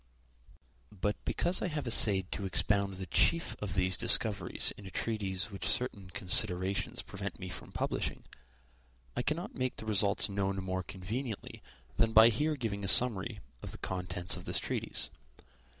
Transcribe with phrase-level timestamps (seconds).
[0.91, 5.51] But because I have essayed to expound the chief of these discoveries in a treatise
[5.51, 8.23] which certain considerations prevent me from publishing,
[9.15, 11.61] I cannot make the results known more conveniently
[11.97, 15.11] than by here giving a summary of the contents of this treatise.